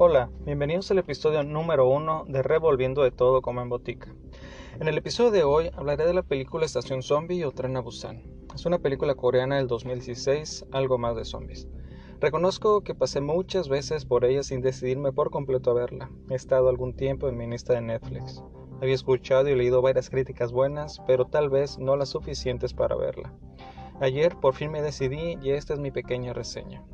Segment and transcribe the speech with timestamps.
[0.00, 4.14] Hola, bienvenidos al episodio número uno de Revolviendo de todo como en botica.
[4.78, 8.22] En el episodio de hoy hablaré de la película Estación Zombie o Tren a Busan.
[8.54, 11.66] Es una película coreana del 2016, algo más de zombies.
[12.20, 16.12] Reconozco que pasé muchas veces por ella sin decidirme por completo a verla.
[16.30, 18.44] He estado algún tiempo en mi lista de Netflix.
[18.80, 23.34] Había escuchado y leído varias críticas buenas, pero tal vez no las suficientes para verla.
[24.00, 26.84] Ayer por fin me decidí y esta es mi pequeña reseña.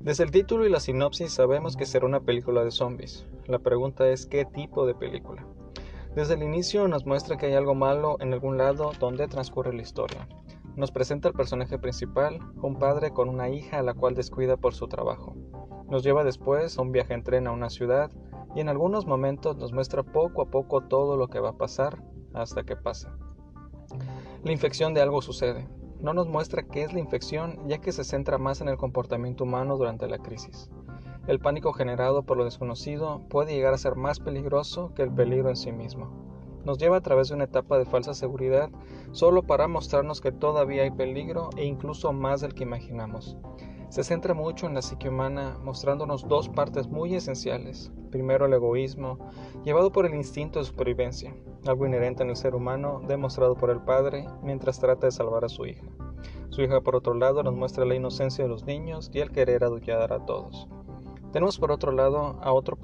[0.00, 3.26] Desde el título y la sinopsis sabemos que será una película de zombies.
[3.46, 5.44] La pregunta es qué tipo de película.
[6.14, 9.82] Desde el inicio nos muestra que hay algo malo en algún lado donde transcurre la
[9.82, 10.28] historia.
[10.76, 14.72] Nos presenta al personaje principal, un padre con una hija a la cual descuida por
[14.72, 15.34] su trabajo.
[15.88, 18.12] Nos lleva después a un viaje en tren a una ciudad
[18.54, 22.04] y en algunos momentos nos muestra poco a poco todo lo que va a pasar
[22.34, 23.16] hasta que pasa.
[24.44, 25.66] La infección de algo sucede,
[26.00, 29.44] no nos muestra qué es la infección, ya que se centra más en el comportamiento
[29.44, 30.70] humano durante la crisis.
[31.26, 35.50] El pánico generado por lo desconocido puede llegar a ser más peligroso que el peligro
[35.50, 36.10] en sí mismo.
[36.64, 38.70] Nos lleva a través de una etapa de falsa seguridad
[39.12, 43.36] solo para mostrarnos que todavía hay peligro e incluso más del que imaginamos.
[43.88, 47.90] Se centra mucho en la psique humana, mostrándonos dos partes muy esenciales.
[48.10, 49.18] Primero el egoísmo,
[49.64, 51.34] llevado por el instinto de supervivencia,
[51.66, 55.48] algo inherente en el ser humano, demostrado por el padre mientras trata de salvar a
[55.48, 55.86] su hija.
[56.50, 59.62] Su hija, por otro lado, nos muestra la inocencia de los niños y el querer
[59.62, 60.68] educar a todos.
[61.32, 62.76] Tenemos por otro lado a otro,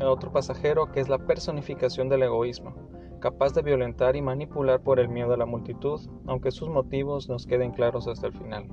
[0.00, 2.74] a otro pasajero que es la personificación del egoísmo,
[3.20, 7.46] capaz de violentar y manipular por el miedo a la multitud, aunque sus motivos nos
[7.46, 8.68] queden claros hasta el final.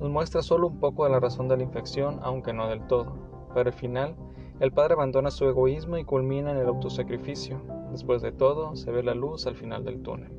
[0.00, 3.12] Nos muestra solo un poco de la razón de la infección, aunque no del todo.
[3.54, 4.16] Pero al final,
[4.58, 7.60] el padre abandona su egoísmo y culmina en el autosacrificio.
[7.92, 10.32] Después de todo, se ve la luz al final del túnel.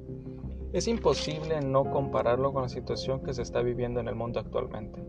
[0.74, 5.06] Es imposible no compararlo con la situación que se está viviendo en el mundo actualmente.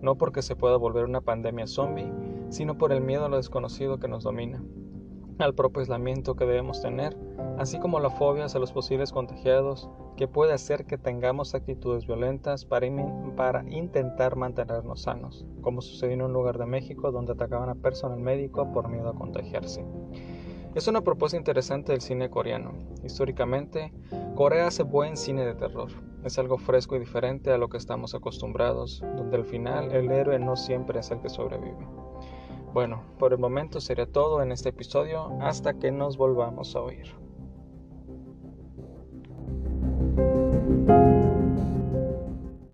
[0.00, 2.10] No porque se pueda volver una pandemia zombie,
[2.48, 4.62] sino por el miedo a lo desconocido que nos domina
[5.42, 7.16] al propio aislamiento que debemos tener,
[7.58, 12.64] así como la fobia hacia los posibles contagiados, que puede hacer que tengamos actitudes violentas
[12.64, 12.86] para,
[13.36, 18.20] para intentar mantenernos sanos, como sucedió en un lugar de México donde atacaban a personal
[18.20, 19.84] médico por miedo a contagiarse.
[20.74, 22.72] Es una propuesta interesante del cine coreano.
[23.02, 23.92] Históricamente,
[24.36, 25.88] Corea hace buen cine de terror.
[26.22, 30.38] Es algo fresco y diferente a lo que estamos acostumbrados, donde al final el héroe
[30.38, 31.88] no siempre es el que sobrevive.
[32.72, 37.29] Bueno, por el momento sería todo en este episodio hasta que nos volvamos a oír.